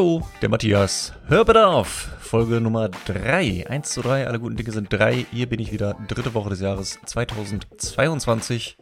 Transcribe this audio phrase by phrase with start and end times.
[0.00, 1.12] Hallo, der Matthias.
[1.26, 3.66] Hörbedarf, Folge Nummer 3.
[3.68, 5.26] 1 zu 3, alle guten Dinge sind 3.
[5.30, 8.78] Hier bin ich wieder, dritte Woche des Jahres 2022.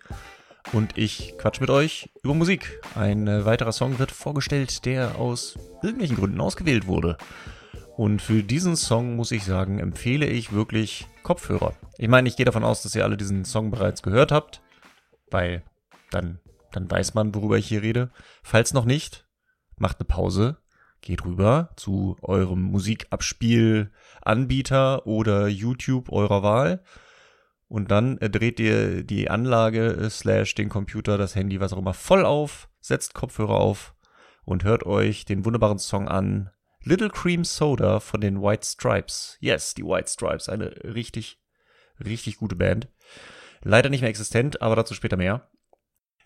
[0.72, 2.80] Und ich quatsch mit euch über Musik.
[2.94, 7.18] Ein äh, weiterer Song wird vorgestellt, der aus irgendwelchen Gründen ausgewählt wurde.
[7.96, 11.74] Und für diesen Song muss ich sagen, empfehle ich wirklich Kopfhörer.
[11.96, 14.62] Ich meine, ich gehe davon aus, dass ihr alle diesen Song bereits gehört habt,
[15.32, 15.64] weil
[16.12, 16.38] dann,
[16.70, 18.12] dann weiß man, worüber ich hier rede.
[18.44, 19.26] Falls noch nicht,
[19.78, 20.58] macht eine Pause,
[21.00, 26.82] geht rüber zu eurem Musikabspielanbieter oder YouTube eurer Wahl
[27.68, 31.78] und dann äh, dreht ihr die Anlage äh, slash den Computer, das Handy, was auch
[31.78, 33.94] immer, voll auf, setzt Kopfhörer auf
[34.44, 36.50] und hört euch den wunderbaren Song an.
[36.82, 39.36] Little Cream Soda von den White Stripes.
[39.40, 41.42] Yes, die White Stripes, eine richtig,
[42.02, 42.88] richtig gute Band.
[43.62, 45.50] Leider nicht mehr existent, aber dazu später mehr.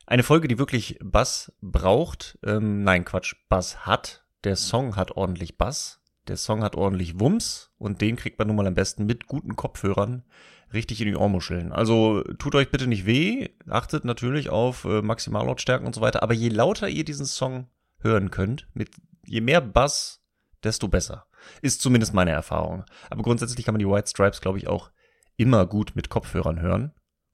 [0.07, 2.39] Eine Folge, die wirklich Bass braucht.
[2.45, 4.22] Ähm, nein, Quatsch, Bass hat.
[4.45, 6.01] Der Song hat ordentlich Bass.
[6.29, 9.57] Der Song hat ordentlich Wumms und den kriegt man nun mal am besten mit guten
[9.57, 10.25] Kopfhörern
[10.73, 11.73] richtig in die Ohrmuscheln.
[11.73, 16.35] Also tut euch bitte nicht weh, achtet natürlich auf äh, Maximallautstärken und so weiter, aber
[16.35, 17.69] je lauter ihr diesen Song
[18.01, 18.91] hören könnt, mit
[19.25, 20.23] je mehr Bass,
[20.63, 21.27] desto besser.
[21.61, 22.85] Ist zumindest meine Erfahrung.
[23.11, 24.91] Aber grundsätzlich kann man die White Stripes, glaube ich, auch
[25.37, 26.93] immer gut mit Kopfhörern hören.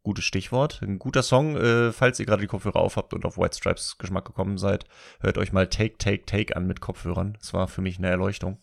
[0.08, 0.80] Gutes Stichwort.
[0.80, 4.24] Ein guter Song, äh, falls ihr gerade die Kopfhörer aufhabt und auf White Stripes Geschmack
[4.24, 4.86] gekommen seid,
[5.20, 7.36] hört euch mal Take, Take, Take an mit Kopfhörern.
[7.38, 8.56] Das war für mich eine Erleuchtung.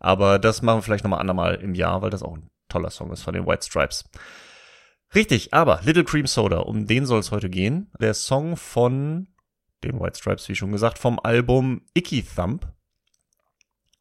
[0.00, 3.12] Aber das machen wir vielleicht nochmal andermal im Jahr, weil das auch ein toller Song
[3.12, 4.10] ist von den White Stripes.
[5.14, 7.92] Richtig, aber Little Cream Soda, um den soll es heute gehen.
[8.00, 9.28] Der Song von
[9.84, 12.72] den White Stripes, wie schon gesagt, vom Album Icky Thump.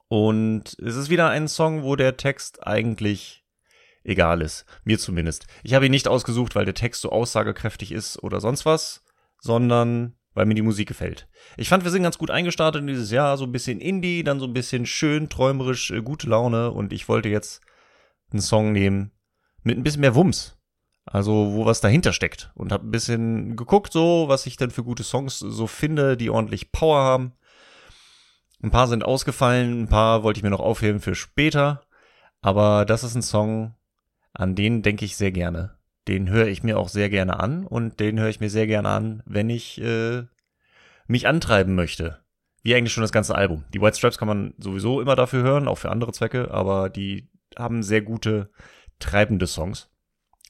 [0.07, 3.45] Und es ist wieder ein Song, wo der Text eigentlich
[4.07, 4.65] egal ist.
[4.83, 5.45] Mir zumindest.
[5.63, 9.03] Ich habe ihn nicht ausgesucht, weil der Text so aussagekräftig ist oder sonst was,
[9.39, 11.27] sondern weil mir die Musik gefällt.
[11.57, 14.39] Ich fand, wir sind ganz gut eingestartet in dieses Jahr, so ein bisschen Indie, dann
[14.39, 17.61] so ein bisschen schön, träumerisch, äh, gute Laune und ich wollte jetzt
[18.31, 19.11] einen Song nehmen
[19.63, 20.57] mit ein bisschen mehr Wumms.
[21.09, 22.51] Also, wo was dahinter steckt.
[22.53, 26.29] Und habe ein bisschen geguckt, so, was ich denn für gute Songs so finde, die
[26.29, 27.33] ordentlich Power haben.
[28.61, 31.81] Ein paar sind ausgefallen, ein paar wollte ich mir noch aufheben für später.
[32.41, 33.76] Aber das ist ein Song,
[34.37, 35.75] an den denke ich sehr gerne.
[36.07, 38.89] Den höre ich mir auch sehr gerne an und den höre ich mir sehr gerne
[38.89, 40.23] an, wenn ich äh,
[41.07, 42.19] mich antreiben möchte.
[42.61, 43.65] Wie eigentlich schon das ganze Album.
[43.73, 47.29] Die White Stripes kann man sowieso immer dafür hören, auch für andere Zwecke, aber die
[47.57, 48.51] haben sehr gute
[48.99, 49.89] treibende Songs.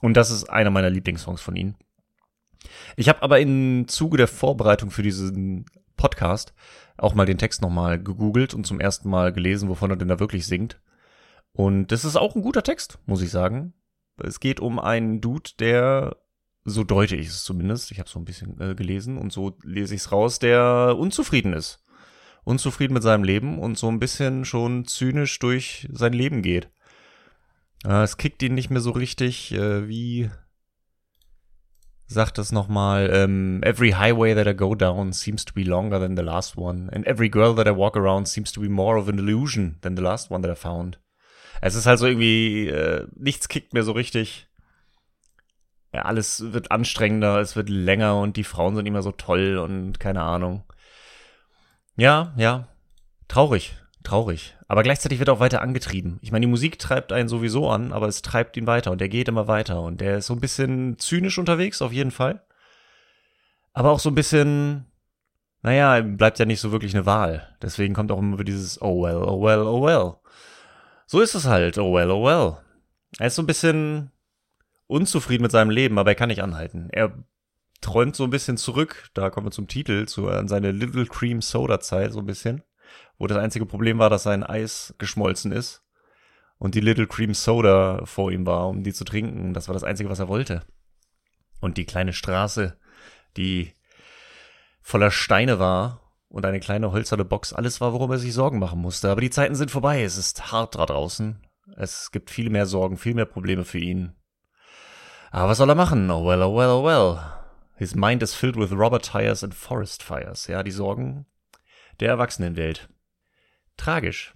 [0.02, 1.75] Und das ist einer meiner Lieblingssongs von ihnen.
[2.98, 5.66] Ich habe aber im Zuge der Vorbereitung für diesen
[5.96, 6.54] Podcast
[6.98, 10.19] auch mal den Text nochmal gegoogelt und zum ersten Mal gelesen, wovon er denn da
[10.19, 10.80] wirklich singt.
[11.57, 13.73] Und das ist auch ein guter Text, muss ich sagen.
[14.23, 16.16] Es geht um einen Dude, der,
[16.66, 19.95] so deute ich es zumindest, ich habe so ein bisschen äh, gelesen und so lese
[19.95, 21.84] ich es raus, der unzufrieden ist.
[22.44, 26.69] Unzufrieden mit seinem Leben und so ein bisschen schon zynisch durch sein Leben geht.
[27.84, 29.51] Äh, es kickt ihn nicht mehr so richtig.
[29.51, 30.29] Äh, wie
[32.06, 33.09] sagt es nochmal?
[33.12, 36.91] Ähm, every highway that I go down seems to be longer than the last one.
[36.94, 39.95] And every girl that I walk around seems to be more of an illusion than
[39.95, 41.00] the last one that I found.
[41.62, 44.47] Es ist halt so irgendwie, äh, nichts kickt mehr so richtig.
[45.94, 50.00] Ja, alles wird anstrengender, es wird länger und die Frauen sind immer so toll und
[50.00, 50.63] keine Ahnung.
[51.95, 52.68] Ja, ja.
[53.28, 53.75] Traurig
[54.07, 54.56] traurig.
[54.68, 56.18] Aber gleichzeitig wird auch weiter angetrieben.
[56.22, 59.09] Ich meine, die Musik treibt einen sowieso an, aber es treibt ihn weiter und er
[59.09, 62.41] geht immer weiter und der ist so ein bisschen zynisch unterwegs, auf jeden Fall.
[63.74, 64.85] Aber auch so ein bisschen,
[65.62, 67.56] naja, bleibt ja nicht so wirklich eine Wahl.
[67.62, 70.16] Deswegen kommt auch immer dieses Oh well, oh well, oh well.
[71.07, 72.57] So ist es halt, oh well, oh well.
[73.18, 74.12] Er ist so ein bisschen
[74.85, 76.90] unzufrieden mit seinem Leben, aber er kann nicht anhalten.
[76.91, 77.18] Er
[77.81, 81.41] träumt so ein bisschen zurück, da kommen wir zum Titel, zu, an seine Little Cream
[81.41, 82.63] Soda Zeit so ein bisschen
[83.18, 85.83] wo das einzige Problem war, dass sein Eis geschmolzen ist
[86.57, 89.53] und die Little Cream Soda vor ihm war, um die zu trinken.
[89.53, 90.63] Das war das Einzige, was er wollte.
[91.60, 92.77] Und die kleine Straße,
[93.36, 93.74] die
[94.81, 98.79] voller Steine war und eine kleine holzerne Box, alles war, worum er sich Sorgen machen
[98.79, 99.09] musste.
[99.09, 101.41] Aber die Zeiten sind vorbei, es ist hart da draußen.
[101.75, 104.13] Es gibt viel mehr Sorgen, viel mehr Probleme für ihn.
[105.31, 106.09] Aber was soll er machen?
[106.09, 107.19] Oh well, oh well, oh well.
[107.75, 110.47] His mind is filled with rubber tires and forest fires.
[110.47, 111.25] Ja, die Sorgen
[112.00, 112.89] der Erwachsenenwelt
[113.77, 114.33] tragisch.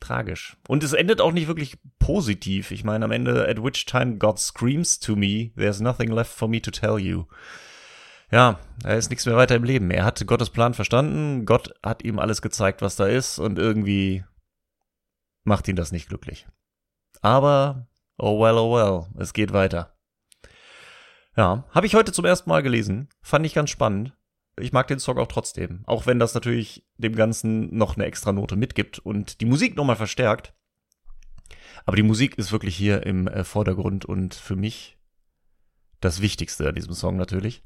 [0.00, 0.56] Tragisch.
[0.66, 2.70] Und es endet auch nicht wirklich positiv.
[2.70, 6.48] Ich meine, am Ende, at which time God screams to me, there's nothing left for
[6.48, 7.26] me to tell you.
[8.30, 9.90] Ja, er ist nichts mehr weiter im Leben.
[9.90, 11.46] Er hat Gottes Plan verstanden.
[11.46, 13.38] Gott hat ihm alles gezeigt, was da ist.
[13.38, 14.24] Und irgendwie
[15.44, 16.46] macht ihn das nicht glücklich.
[17.22, 17.88] Aber,
[18.18, 19.96] oh well, oh well, es geht weiter.
[21.36, 23.08] Ja, habe ich heute zum ersten Mal gelesen.
[23.20, 24.12] Fand ich ganz spannend
[24.60, 25.82] ich mag den Song auch trotzdem.
[25.86, 29.96] Auch wenn das natürlich dem Ganzen noch eine extra Note mitgibt und die Musik nochmal
[29.96, 30.54] verstärkt.
[31.86, 34.98] Aber die Musik ist wirklich hier im äh, Vordergrund und für mich
[36.00, 37.62] das Wichtigste an diesem Song natürlich.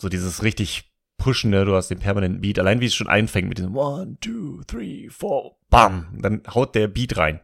[0.00, 3.58] So dieses richtig pushende, du hast den permanenten Beat, allein wie es schon einfängt mit
[3.58, 7.40] diesem One, two, three, four, bam, dann haut der Beat rein.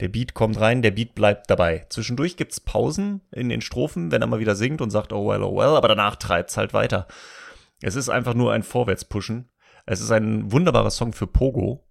[0.00, 1.86] Der Beat kommt rein, der Beat bleibt dabei.
[1.88, 5.42] Zwischendurch gibt's Pausen in den Strophen, wenn er mal wieder singt und sagt, oh well,
[5.42, 7.06] oh well, aber danach treibt's halt weiter.
[7.80, 9.50] Es ist einfach nur ein Vorwärtspushen.
[9.86, 11.86] Es ist ein wunderbarer Song für Pogo.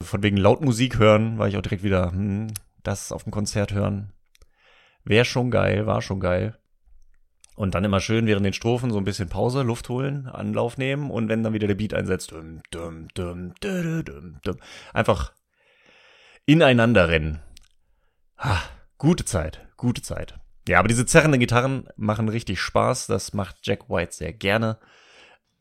[0.00, 2.48] Von wegen Lautmusik hören, war ich auch direkt wieder, hm,
[2.82, 4.12] das auf dem Konzert hören.
[5.04, 6.59] Wäre schon geil, war schon geil.
[7.60, 11.10] Und dann immer schön während den Strophen so ein bisschen Pause, Luft holen, Anlauf nehmen
[11.10, 14.56] und wenn dann wieder der Beat einsetzt, dum, dum, dum, dum, dum,
[14.94, 15.34] einfach
[16.46, 17.42] ineinander rennen.
[18.38, 18.62] Ha,
[18.96, 20.40] gute Zeit, gute Zeit.
[20.68, 23.08] Ja, aber diese zerrenden Gitarren machen richtig Spaß.
[23.08, 24.78] Das macht Jack White sehr gerne.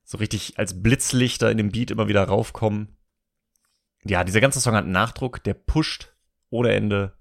[0.05, 2.95] So richtig als Blitzlichter in dem Beat immer wieder raufkommen.
[4.05, 6.13] Ja, dieser ganze Song hat einen Nachdruck, der pusht
[6.49, 7.17] ohne Ende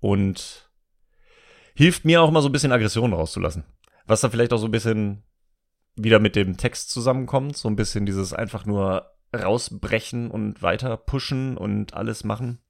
[0.00, 0.70] und
[1.74, 3.64] hilft mir auch mal so ein bisschen Aggression rauszulassen.
[4.08, 5.22] Was da vielleicht auch so ein bisschen
[5.94, 7.56] wieder mit dem Text zusammenkommt.
[7.56, 9.06] So ein bisschen dieses einfach nur
[9.36, 12.60] rausbrechen und weiter pushen und alles machen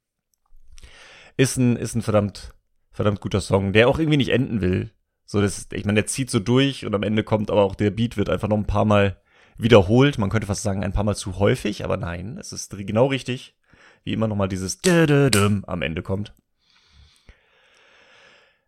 [1.39, 2.53] ist ein, ist ein verdammt,
[2.91, 4.91] verdammt guter Song, der auch irgendwie nicht enden will.
[5.25, 7.91] So, das, ich meine, der zieht so durch und am Ende kommt aber auch der
[7.91, 9.21] Beat wird einfach noch ein paar Mal
[9.57, 10.19] wiederholt.
[10.19, 13.57] Man könnte fast sagen, ein paar Mal zu häufig, aber nein, es ist genau richtig,
[14.03, 16.35] wie immer nochmal dieses am Ende kommt.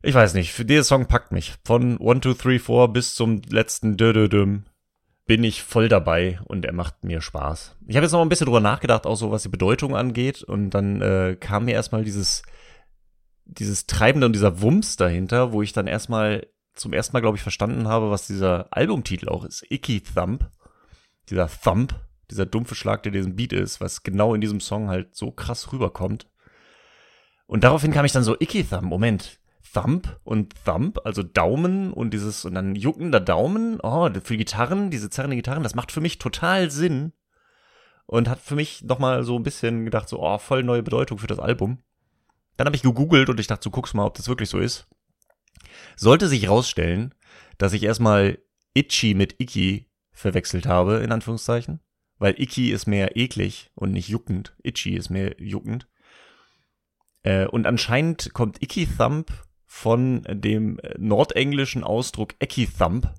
[0.03, 1.55] Ich weiß nicht, für dieser Song packt mich.
[1.65, 3.97] Von 1, 2, 3, 4 bis zum letzten
[5.27, 7.77] bin ich voll dabei und er macht mir Spaß.
[7.87, 10.71] Ich habe jetzt noch ein bisschen drüber nachgedacht, auch so was die Bedeutung angeht und
[10.71, 12.43] dann äh, kam mir erstmal dieses
[13.45, 17.43] dieses Treibende und dieser Wumms dahinter, wo ich dann erstmal zum ersten Mal, glaube ich,
[17.43, 19.65] verstanden habe, was dieser Albumtitel auch ist.
[19.71, 20.49] Icky Thump.
[21.29, 21.95] Dieser Thump,
[22.31, 25.73] dieser dumpfe Schlag, der diesen Beat ist, was genau in diesem Song halt so krass
[25.73, 26.29] rüberkommt.
[27.47, 29.39] Und daraufhin kam ich dann so, Icky Thump, Moment.
[29.73, 35.11] Thump und Thump, also Daumen und dieses, und dann juckender Daumen, oh, für Gitarren, diese
[35.11, 37.13] zerrende Gitarren, das macht für mich total Sinn.
[38.07, 41.29] Und hat für mich nochmal so ein bisschen gedacht, so, oh, voll neue Bedeutung für
[41.29, 41.79] das Album.
[42.57, 44.89] Dann habe ich gegoogelt und ich dachte, so guck's mal, ob das wirklich so ist.
[45.97, 47.15] Sollte sich rausstellen,
[47.57, 48.39] dass ich erstmal
[48.75, 51.81] Itchy mit Icky verwechselt habe, in Anführungszeichen.
[52.19, 54.57] Weil Icky ist mehr eklig und nicht juckend.
[54.63, 55.89] Itchy ist mehr juckend.
[57.23, 59.31] Äh, und anscheinend kommt Icky Thump
[59.73, 63.15] von dem nordenglischen Ausdruck Ecky Thump,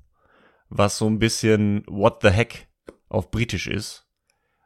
[0.70, 2.68] was so ein bisschen What the heck
[3.08, 4.06] auf Britisch ist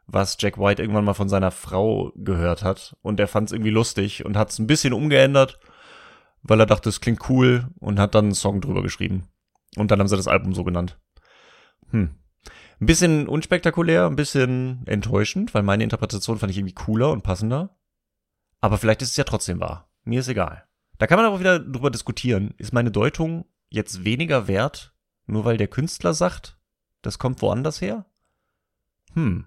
[0.06, 2.96] was Jack White irgendwann mal von seiner Frau gehört hat.
[3.02, 5.58] Und er fand es irgendwie lustig und hat es ein bisschen umgeändert,
[6.42, 9.28] weil er dachte, es klingt cool und hat dann einen Song drüber geschrieben.
[9.76, 10.98] Und dann haben sie das Album so genannt.
[11.90, 12.14] Hm.
[12.78, 17.76] Ein bisschen unspektakulär, ein bisschen enttäuschend, weil meine Interpretation fand ich irgendwie cooler und passender.
[18.60, 19.90] Aber vielleicht ist es ja trotzdem wahr.
[20.04, 20.64] Mir ist egal.
[20.98, 22.54] Da kann man aber wieder drüber diskutieren.
[22.58, 24.94] Ist meine Deutung jetzt weniger wert,
[25.26, 26.58] nur weil der Künstler sagt,
[27.02, 28.06] das kommt woanders her?
[29.14, 29.46] Hm.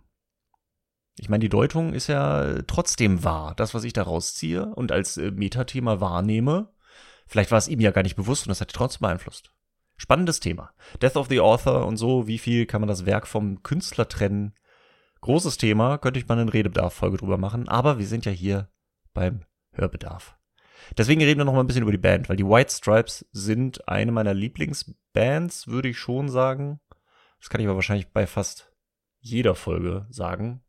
[1.17, 3.53] Ich meine, die Deutung ist ja trotzdem wahr.
[3.55, 6.73] Das, was ich da rausziehe und als äh, Metathema wahrnehme,
[7.27, 9.51] vielleicht war es ihm ja gar nicht bewusst und das hat ihn trotzdem beeinflusst.
[9.97, 10.71] Spannendes Thema.
[11.01, 14.53] Death of the Author und so, wie viel kann man das Werk vom Künstler trennen?
[15.19, 18.69] Großes Thema, könnte ich mal eine Redebedarf-Folge drüber machen, aber wir sind ja hier
[19.13, 19.41] beim
[19.73, 20.38] Hörbedarf.
[20.98, 23.88] Deswegen reden wir noch mal ein bisschen über die Band, weil die White Stripes sind
[23.88, 26.80] eine meiner Lieblingsbands, würde ich schon sagen.
[27.40, 28.71] Das kann ich aber wahrscheinlich bei fast
[29.19, 30.62] jeder Folge sagen.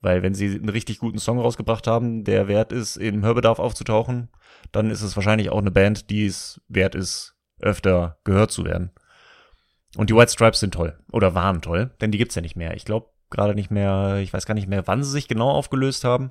[0.00, 4.28] Weil wenn sie einen richtig guten Song rausgebracht haben, der wert ist, im Hörbedarf aufzutauchen,
[4.72, 8.90] dann ist es wahrscheinlich auch eine Band, die es wert ist, öfter gehört zu werden.
[9.96, 10.98] Und die White Stripes sind toll.
[11.12, 12.74] Oder waren toll, denn die gibt's ja nicht mehr.
[12.74, 16.04] Ich glaube gerade nicht mehr, ich weiß gar nicht mehr, wann sie sich genau aufgelöst
[16.04, 16.30] haben.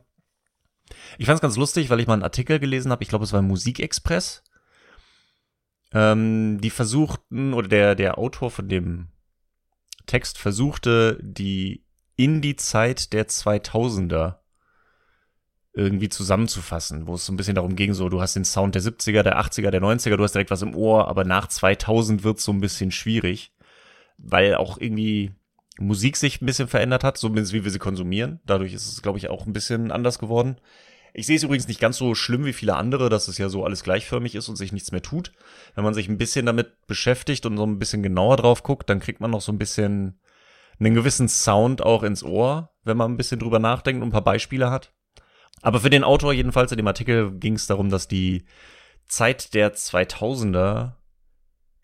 [1.17, 3.41] Ich fand's ganz lustig, weil ich mal einen Artikel gelesen habe, ich glaube es war
[3.41, 4.43] Musikexpress.
[5.93, 9.07] Ähm, die versuchten, oder der, der Autor von dem
[10.05, 14.39] Text versuchte, die in die Zeit der 2000er
[15.73, 18.81] irgendwie zusammenzufassen, wo es so ein bisschen darum ging, so du hast den Sound der
[18.81, 22.37] 70er, der 80er, der 90er, du hast direkt was im Ohr, aber nach 2000 wird
[22.37, 23.53] es so ein bisschen schwierig,
[24.17, 25.33] weil auch irgendwie
[25.77, 28.39] Musik sich ein bisschen verändert hat, zumindest wie wir sie konsumieren.
[28.45, 30.57] Dadurch ist es, glaube ich, auch ein bisschen anders geworden.
[31.13, 33.63] Ich sehe es übrigens nicht ganz so schlimm wie viele andere, dass es ja so
[33.63, 35.31] alles gleichförmig ist und sich nichts mehr tut.
[35.73, 38.99] Wenn man sich ein bisschen damit beschäftigt und so ein bisschen genauer drauf guckt, dann
[38.99, 40.19] kriegt man noch so ein bisschen
[40.79, 44.23] einen gewissen Sound auch ins Ohr, wenn man ein bisschen drüber nachdenkt und ein paar
[44.23, 44.93] Beispiele hat.
[45.61, 48.45] Aber für den Autor jedenfalls in dem Artikel ging es darum, dass die
[49.07, 50.93] Zeit der 2000er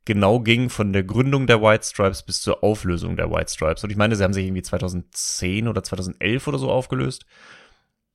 [0.06, 3.84] genau ging von der Gründung der White Stripes bis zur Auflösung der White Stripes.
[3.84, 7.26] Und ich meine, sie haben sich irgendwie 2010 oder 2011 oder so aufgelöst,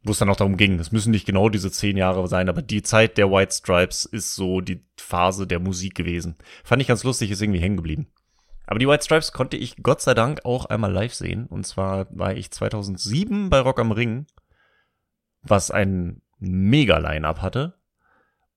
[0.02, 0.78] wo es dann auch darum ging.
[0.78, 4.35] Es müssen nicht genau diese zehn Jahre sein, aber die Zeit der White Stripes ist
[4.35, 6.37] so die Phase der Musik gewesen.
[6.64, 8.09] Fand ich ganz lustig, ist irgendwie hängen geblieben.
[8.66, 11.47] Aber die White Stripes konnte ich Gott sei Dank auch einmal live sehen.
[11.47, 14.26] Und zwar war ich 2007 bei Rock am Ring,
[15.43, 17.78] was ein mega Line-Up hatte.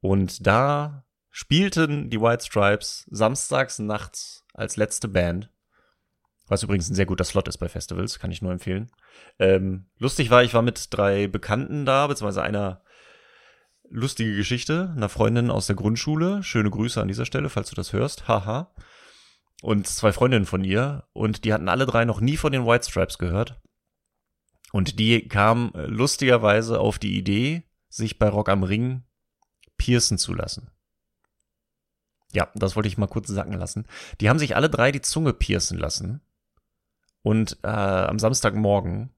[0.02, 5.50] Und da spielten die White Stripes samstags nachts als letzte Band.
[6.48, 8.92] Was übrigens ein sehr guter Slot ist bei Festivals, kann ich nur empfehlen.
[9.38, 12.82] Ähm, lustig war, ich war mit drei Bekannten da, beziehungsweise einer
[13.90, 16.44] lustige Geschichte, einer Freundin aus der Grundschule.
[16.44, 18.28] Schöne Grüße an dieser Stelle, falls du das hörst.
[18.28, 18.74] Haha.
[19.62, 21.08] Und zwei Freundinnen von ihr.
[21.14, 23.60] Und die hatten alle drei noch nie von den White Stripes gehört.
[24.72, 29.04] Und die kamen lustigerweise auf die Idee, sich bei Rock am Ring
[29.78, 30.72] piercen zu lassen.
[32.34, 33.86] Ja, das wollte ich mal kurz sacken lassen.
[34.22, 36.22] Die haben sich alle drei die Zunge piercen lassen.
[37.22, 39.10] Und äh, am Samstagmorgen.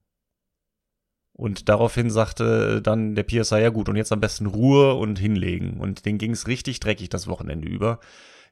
[1.34, 5.80] Und daraufhin sagte dann der Piercer, ja gut, und jetzt am besten Ruhe und hinlegen.
[5.80, 8.00] Und denen ging es richtig dreckig das Wochenende über.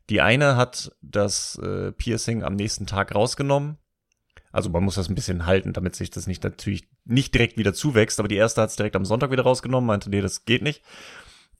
[0.08, 3.78] Die eine hat das äh, Piercing am nächsten Tag rausgenommen.
[4.52, 7.72] Also man muss das ein bisschen halten, damit sich das nicht natürlich nicht direkt wieder
[7.72, 8.18] zuwächst.
[8.18, 10.82] Aber die erste hat es direkt am Sonntag wieder rausgenommen, meinte, nee, das geht nicht.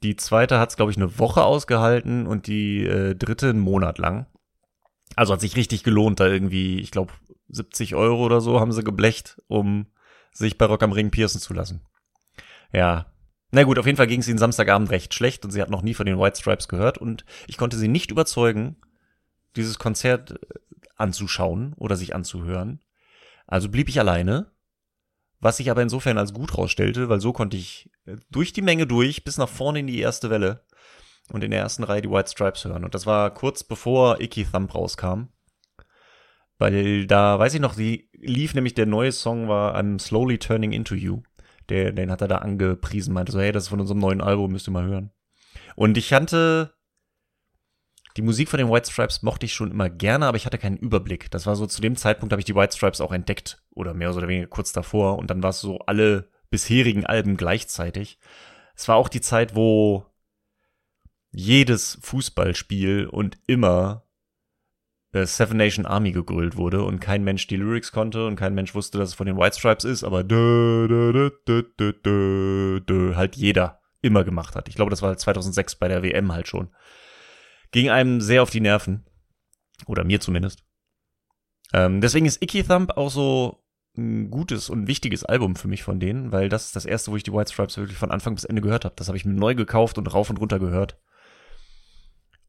[0.03, 3.99] Die zweite hat es, glaube ich, eine Woche ausgehalten und die äh, dritte einen Monat
[3.99, 4.27] lang.
[5.17, 7.13] Also hat sich richtig gelohnt, da irgendwie, ich glaube,
[7.49, 9.87] 70 Euro oder so haben sie geblecht, um
[10.33, 11.83] sich bei Rock am Ring piercen zu lassen.
[12.73, 13.13] Ja.
[13.51, 15.83] Na gut, auf jeden Fall ging es ihnen Samstagabend recht schlecht und sie hat noch
[15.83, 18.77] nie von den White Stripes gehört und ich konnte sie nicht überzeugen,
[19.57, 20.37] dieses Konzert äh,
[20.97, 22.81] anzuschauen oder sich anzuhören.
[23.47, 24.53] Also blieb ich alleine
[25.41, 28.87] was sich aber insofern als gut rausstellte, weil so konnte ich äh, durch die Menge
[28.87, 30.65] durch bis nach vorne in die erste Welle
[31.33, 32.85] und in der ersten Reihe die White Stripes hören.
[32.85, 35.29] Und das war kurz bevor Icky Thump rauskam.
[36.59, 40.73] Weil da, weiß ich noch, die lief nämlich, der neue Song war I'm Slowly Turning
[40.73, 41.23] Into You.
[41.71, 44.53] Der, den hat er da angepriesen, meinte so, hey, das ist von unserem neuen Album,
[44.53, 45.11] müsst ihr mal hören.
[45.77, 46.75] Und ich hatte
[48.17, 50.77] die Musik von den White Stripes mochte ich schon immer gerne, aber ich hatte keinen
[50.77, 51.31] Überblick.
[51.31, 54.15] Das war so, zu dem Zeitpunkt habe ich die White Stripes auch entdeckt oder mehr
[54.15, 58.19] oder weniger kurz davor und dann war es so alle bisherigen Alben gleichzeitig.
[58.75, 60.07] Es war auch die Zeit, wo
[61.31, 64.05] jedes Fußballspiel und immer
[65.13, 68.75] äh, Seven Nation Army gegrölt wurde und kein Mensch die Lyrics konnte und kein Mensch
[68.75, 73.17] wusste, dass es von den White Stripes ist, aber dö, dö, dö, dö, dö, dö,
[73.17, 74.69] halt jeder immer gemacht hat.
[74.69, 76.71] Ich glaube, das war 2006 bei der WM halt schon
[77.71, 79.05] ging einem sehr auf die Nerven.
[79.87, 80.65] Oder mir zumindest.
[81.73, 83.65] Ähm, deswegen ist Icky Thump auch so
[83.97, 87.17] ein gutes und wichtiges Album für mich von denen, weil das ist das erste, wo
[87.17, 88.95] ich die White Stripes wirklich von Anfang bis Ende gehört habe.
[88.97, 90.99] Das habe ich mir neu gekauft und rauf und runter gehört.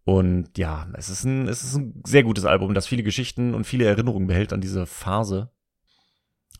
[0.03, 3.65] Und ja, es ist ein, es ist ein sehr gutes Album, das viele Geschichten und
[3.65, 5.51] viele Erinnerungen behält an diese Phase.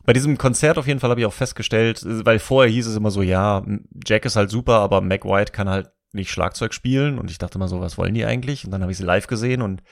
[0.04, 3.10] Bei diesem Konzert auf jeden Fall habe ich auch festgestellt, weil vorher hieß es immer
[3.10, 3.64] so, ja,
[4.04, 7.58] Jack ist halt super, aber Mac White kann halt nicht Schlagzeug spielen und ich dachte
[7.58, 8.64] mal so, was wollen die eigentlich?
[8.64, 9.82] Und dann habe ich sie live gesehen und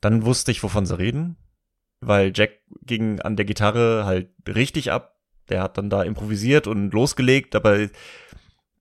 [0.00, 1.36] dann wusste ich, wovon sie reden,
[2.00, 5.16] weil Jack ging an der Gitarre halt richtig ab.
[5.48, 7.88] Der hat dann da improvisiert und losgelegt, aber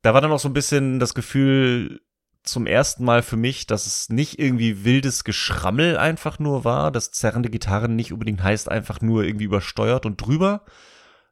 [0.01, 2.01] da war dann auch so ein bisschen das Gefühl
[2.43, 7.11] zum ersten Mal für mich, dass es nicht irgendwie wildes Geschrammel einfach nur war, dass
[7.11, 10.65] zerrende Gitarren nicht unbedingt heißt einfach nur irgendwie übersteuert und drüber,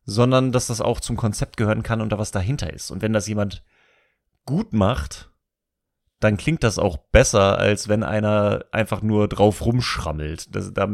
[0.05, 2.91] sondern dass das auch zum Konzept gehören kann und da was dahinter ist.
[2.91, 3.63] Und wenn das jemand
[4.49, 5.29] gut macht,
[6.19, 10.53] dann klingt das auch besser, als wenn einer einfach nur drauf rumschrammelt.
[10.53, 10.89] Das, da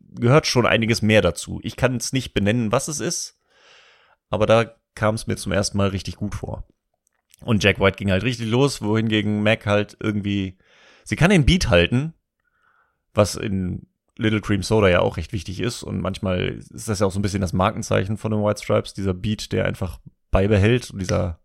[0.00, 1.60] gehört schon einiges mehr dazu.
[1.62, 3.38] Ich kann es nicht benennen, was es ist,
[4.30, 6.66] aber da kam es mir zum ersten Mal richtig gut vor.
[7.42, 10.56] Und Jack White ging halt richtig los, wohingegen Mac halt irgendwie,
[11.04, 12.14] sie kann den Beat halten,
[13.12, 17.06] was in Little Cream Soda ja auch recht wichtig ist und manchmal ist das ja
[17.06, 20.90] auch so ein bisschen das Markenzeichen von den White Stripes, dieser Beat, der einfach beibehält
[20.90, 21.40] und dieser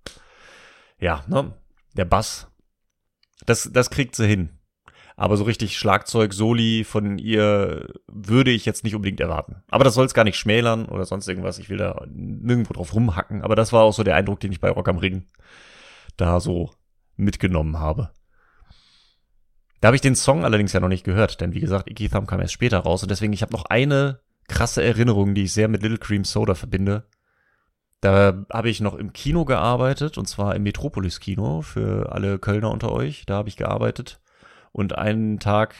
[0.99, 1.53] ja, ne,
[1.95, 2.51] der Bass,
[3.45, 4.49] das, das kriegt sie hin.
[5.17, 9.63] Aber so richtig Schlagzeug, Soli von ihr würde ich jetzt nicht unbedingt erwarten.
[9.69, 11.57] Aber das soll es gar nicht schmälern oder sonst irgendwas.
[11.57, 13.41] Ich will da nirgendwo drauf rumhacken.
[13.41, 15.25] Aber das war auch so der Eindruck, den ich bei Rock am Ring
[16.17, 16.71] da so
[17.15, 18.11] mitgenommen habe.
[19.79, 22.27] Da habe ich den Song allerdings ja noch nicht gehört, denn wie gesagt, Icky Thumb
[22.27, 25.67] kam erst später raus und deswegen, ich habe noch eine krasse Erinnerung, die ich sehr
[25.67, 27.07] mit Little Cream Soda verbinde.
[28.05, 32.69] Da habe ich noch im Kino gearbeitet, und zwar im Metropolis Kino für alle Kölner
[32.69, 33.25] unter euch.
[33.25, 34.21] Da habe ich gearbeitet.
[34.71, 35.73] Und einen Tag,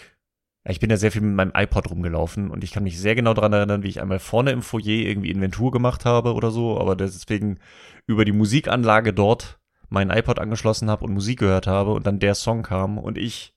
[0.66, 3.14] ja, ich bin ja sehr viel mit meinem iPod rumgelaufen und ich kann mich sehr
[3.14, 6.82] genau daran erinnern, wie ich einmal vorne im Foyer irgendwie Inventur gemacht habe oder so,
[6.82, 7.60] aber deswegen
[8.08, 12.34] über die Musikanlage dort meinen iPod angeschlossen habe und Musik gehört habe und dann der
[12.34, 13.54] Song kam und ich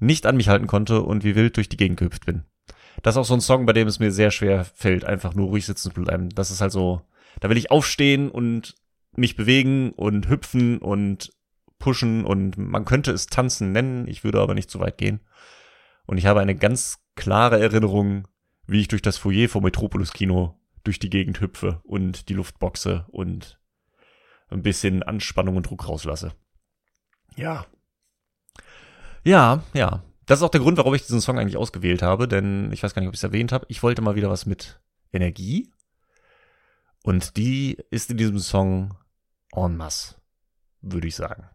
[0.00, 2.44] nicht an mich halten konnte und wie wild durch die Gegend gehüpft bin.
[3.02, 5.48] Das ist auch so ein Song, bei dem es mir sehr schwer fällt, einfach nur
[5.48, 6.30] ruhig sitzen zu bleiben.
[6.30, 7.02] Das ist halt so,
[7.40, 8.74] da will ich aufstehen und
[9.16, 11.32] mich bewegen und hüpfen und
[11.78, 15.20] pushen und man könnte es tanzen nennen, ich würde aber nicht zu weit gehen.
[16.06, 18.28] Und ich habe eine ganz klare Erinnerung,
[18.66, 22.58] wie ich durch das Foyer vom Metropolis Kino durch die Gegend hüpfe und die Luft
[22.58, 23.58] boxe und
[24.48, 26.32] ein bisschen Anspannung und Druck rauslasse.
[27.34, 27.66] Ja.
[29.24, 30.04] Ja, ja.
[30.26, 32.94] Das ist auch der Grund, warum ich diesen Song eigentlich ausgewählt habe, denn ich weiß
[32.94, 33.66] gar nicht, ob ich es erwähnt habe.
[33.68, 34.80] Ich wollte mal wieder was mit
[35.12, 35.70] Energie.
[37.06, 38.98] Und die ist in diesem Song
[39.54, 40.16] en masse,
[40.80, 41.48] würde ich sagen.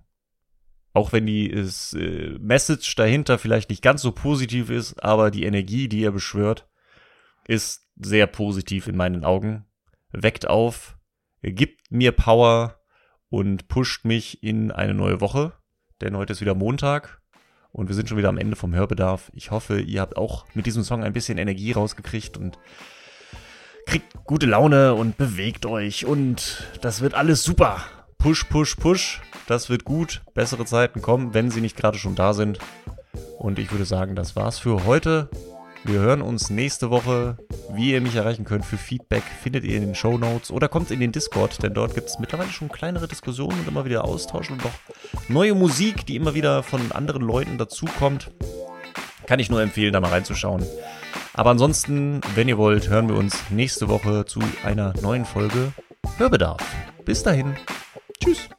[0.94, 5.44] Auch wenn die ist, äh, Message dahinter vielleicht nicht ganz so positiv ist, aber die
[5.44, 6.70] Energie, die er beschwört,
[7.50, 9.66] ist sehr positiv in meinen Augen.
[10.14, 10.98] Weckt auf,
[11.42, 12.80] gibt mir Power
[13.28, 15.52] und pusht mich in eine neue Woche.
[16.00, 17.22] Denn heute ist wieder Montag
[17.74, 19.30] und wir sind schon wieder am Ende vom Hörbedarf.
[19.36, 22.58] Ich hoffe, ihr habt auch mit diesem Song ein bisschen Energie rausgekriegt und
[23.92, 26.06] kriegt gute Laune und bewegt euch.
[26.06, 27.84] Und das wird alles super.
[28.18, 29.20] Push, push, push.
[29.48, 30.22] Das wird gut.
[30.34, 32.58] Bessere Zeiten kommen, wenn sie nicht gerade schon da sind.
[33.38, 35.30] Und ich würde sagen, das war's für heute.
[35.84, 37.38] Wir hören uns nächste Woche.
[37.74, 40.90] Wie ihr mich erreichen könnt für Feedback, findet ihr in den Show Notes oder kommt
[40.92, 44.52] in den Discord, denn dort gibt es mittlerweile schon kleinere Diskussionen und immer wieder Austausch
[44.52, 48.32] und auch neue Musik, die immer wieder von anderen Leuten dazukommt.
[49.26, 50.64] Kann ich nur empfehlen, da mal reinzuschauen.
[51.34, 55.72] Aber ansonsten, wenn ihr wollt, hören wir uns nächste Woche zu einer neuen Folge
[56.18, 56.62] Hörbedarf.
[57.06, 57.56] Bis dahin.
[58.20, 58.50] Tschüss.